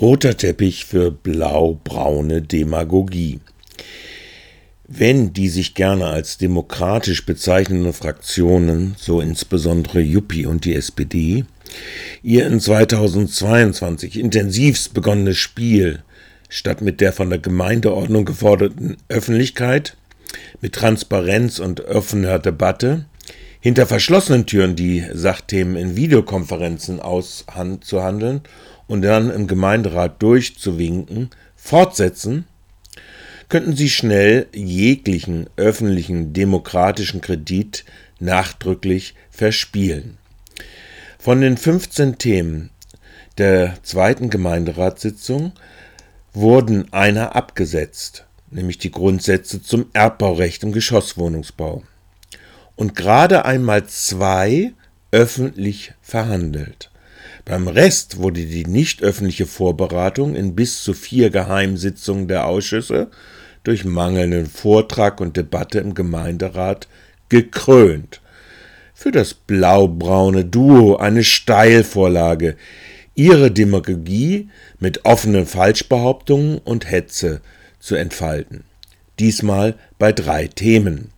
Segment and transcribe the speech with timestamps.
[0.00, 3.40] Roter Teppich für blau-braune Demagogie.
[4.88, 11.44] Wenn die sich gerne als demokratisch bezeichnenden Fraktionen, so insbesondere Juppie und die SPD,
[12.22, 16.02] ihr in 2022 intensivst begonnenes Spiel
[16.48, 19.98] statt mit der von der Gemeindeordnung geforderten Öffentlichkeit,
[20.62, 23.04] mit Transparenz und offener Debatte,
[23.60, 28.40] hinter verschlossenen Türen die Sachthemen in Videokonferenzen auszuhandeln
[28.86, 32.46] und dann im Gemeinderat durchzuwinken, fortsetzen,
[33.48, 37.84] könnten sie schnell jeglichen öffentlichen demokratischen Kredit
[38.18, 40.18] nachdrücklich verspielen.
[41.18, 42.70] Von den 15 Themen
[43.36, 45.52] der zweiten Gemeinderatssitzung
[46.32, 51.82] wurden einer abgesetzt, nämlich die Grundsätze zum Erbbaurecht im Geschosswohnungsbau.
[52.80, 54.72] Und gerade einmal zwei
[55.10, 56.90] öffentlich verhandelt.
[57.44, 63.10] Beim Rest wurde die nicht öffentliche Vorberatung in bis zu vier Geheimsitzungen der Ausschüsse
[63.64, 66.88] durch mangelnden Vortrag und Debatte im Gemeinderat
[67.28, 68.22] gekrönt.
[68.94, 72.56] Für das blau-braune Duo eine Steilvorlage,
[73.14, 77.42] ihre Demagogie mit offenen Falschbehauptungen und Hetze
[77.78, 78.64] zu entfalten.
[79.18, 81.10] Diesmal bei drei Themen.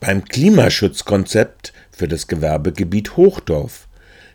[0.00, 3.86] Beim Klimaschutzkonzept für das Gewerbegebiet Hochdorf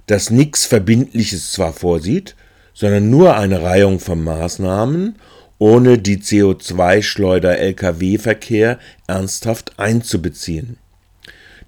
[0.07, 2.35] das nichts Verbindliches zwar vorsieht,
[2.73, 5.15] sondern nur eine Reihung von Maßnahmen,
[5.57, 10.77] ohne die CO2-Schleuder-Lkw-Verkehr ernsthaft einzubeziehen,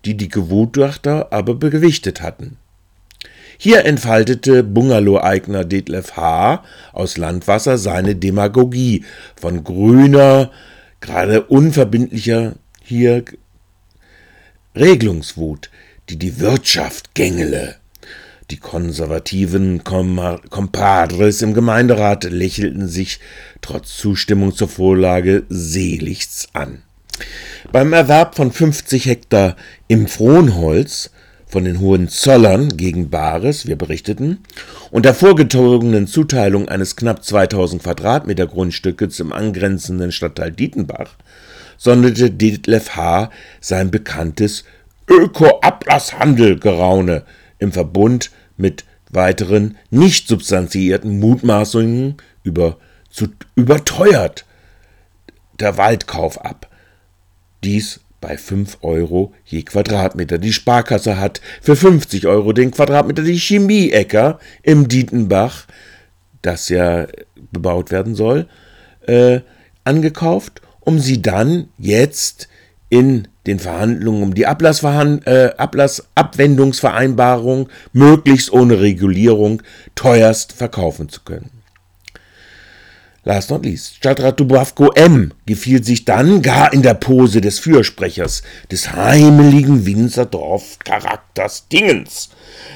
[0.03, 2.57] die die Gutachter aber gewichtet hatten.
[3.57, 6.63] Hier entfaltete Bungalow-Eigner Detlef H.
[6.91, 9.05] aus Landwasser seine Demagogie
[9.39, 10.49] von grüner,
[10.99, 13.23] gerade unverbindlicher hier
[14.75, 15.69] Regelungswut,
[16.09, 17.75] die die Wirtschaft gängele.
[18.51, 23.19] Die konservativen Compadres im Gemeinderat lächelten sich
[23.61, 26.83] trotz Zustimmung zur Vorlage seligst an.
[27.71, 29.55] Beim Erwerb von 50 Hektar
[29.87, 31.11] im Frohnholz
[31.47, 34.39] von den Hohenzollern gegen Bares, wir berichteten,
[34.91, 41.15] und der vorgetogenen Zuteilung eines knapp 2000 Quadratmeter Grundstückes im angrenzenden Stadtteil Dietenbach,
[41.83, 43.29] sonderte Detlef H.
[43.59, 44.63] sein bekanntes
[45.09, 47.23] Öko-Ablasshandel-Geraune
[47.59, 52.77] im Verbund mit weiteren nicht substanziierten Mutmaßungen über
[53.09, 54.45] zu überteuert
[55.59, 56.69] der Waldkauf ab.
[57.65, 60.37] Dies bei 5 Euro je Quadratmeter.
[60.37, 65.65] Die Sparkasse hat für 50 Euro den Quadratmeter die Chemieäcker im Dietenbach,
[66.41, 67.07] das ja
[67.51, 68.47] bebaut werden soll,
[69.05, 69.41] äh,
[69.83, 72.47] angekauft, um sie dann jetzt
[72.89, 79.61] in den Verhandlungen um die äh, Ablassabwendungsvereinbarung möglichst ohne Regulierung
[79.95, 81.49] teuerst verkaufen zu können.
[83.25, 85.31] Last not least, Stadtrat Dubravko M.
[85.45, 92.31] gefiel sich dann gar in der Pose des Fürsprechers des heimeligen Winzerdorf-Charakters Dingens,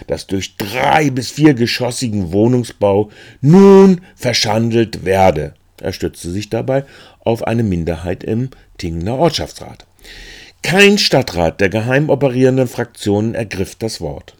[0.07, 3.09] das durch drei- bis viergeschossigen Wohnungsbau
[3.41, 5.53] nun verschandelt werde.
[5.81, 6.85] Er stützte sich dabei
[7.27, 9.85] auf eine Minderheit im Tingener Ortschaftsrat.
[10.63, 14.35] Kein Stadtrat der geheim operierenden Fraktionen ergriff das Wort.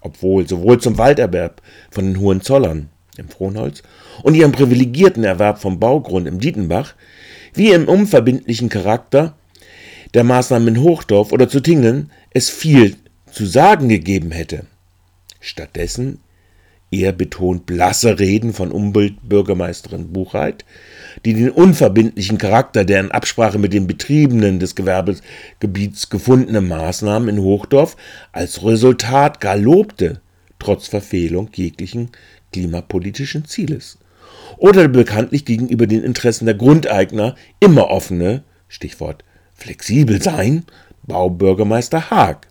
[0.00, 1.60] Obwohl sowohl zum Walderwerb
[1.90, 3.82] von den Hohenzollern im Frohnholz
[4.22, 6.94] und ihrem privilegierten Erwerb vom Baugrund im Dietenbach
[7.52, 9.34] wie im unverbindlichen Charakter
[10.14, 12.96] der Maßnahmen in Hochdorf oder zu Tingen es viel
[13.30, 14.66] zu sagen gegeben hätte.
[15.40, 16.20] Stattdessen
[16.90, 20.64] eher betont blasse Reden von Umweltbürgermeisterin Buchheit,
[21.24, 27.42] die den unverbindlichen Charakter der in Absprache mit den Betriebenen des Gewerbegebiets gefundenen Maßnahmen in
[27.42, 27.96] Hochdorf
[28.32, 30.20] als Resultat gar lobte,
[30.58, 32.10] trotz Verfehlung jeglichen
[32.52, 33.98] klimapolitischen Zieles.
[34.56, 39.24] Oder bekanntlich gegenüber den Interessen der Grundeigner immer offene, Stichwort
[39.54, 40.64] flexibel sein,
[41.06, 42.46] Baubürgermeister Haag.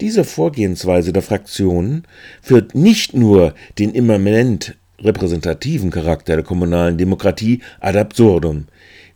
[0.00, 2.04] Diese Vorgehensweise der Fraktionen
[2.40, 8.66] führt nicht nur den immanent repräsentativen Charakter der kommunalen Demokratie ad absurdum,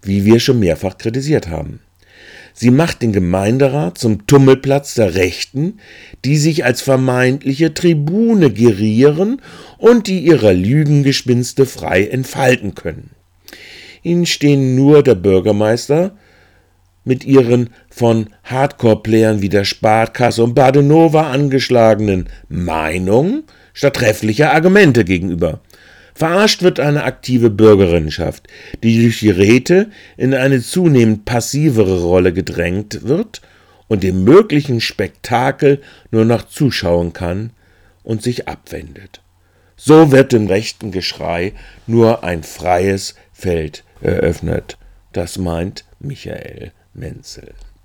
[0.03, 1.81] wie wir schon mehrfach kritisiert haben.
[2.53, 5.81] Sie macht den Gemeinderat zum Tummelplatz der Rechten,
[6.25, 9.43] die sich als vermeintliche Tribune gerieren
[9.79, 13.11] und die ihrer Lügengespinste frei entfalten können.
[14.03, 16.17] Ihnen stehen nur der Bürgermeister
[17.05, 25.61] mit ihren von Hardcore-Playern wie der Sparkasse und Badenova angeschlagenen Meinung statt trefflicher Argumente gegenüber.
[26.13, 28.49] Verarscht wird eine aktive Bürgerinnenschaft,
[28.83, 33.43] die durch die Räte in eine zunehmend passivere Rolle gedrängt wird
[33.87, 35.81] und dem möglichen Spektakel
[36.11, 37.51] nur noch zuschauen kann
[38.03, 39.21] und sich abwendet.
[39.77, 41.53] So wird dem rechten Geschrei
[41.87, 44.79] nur ein freies Feld eröffnet.
[45.13, 47.55] Das meint Michael Menzel.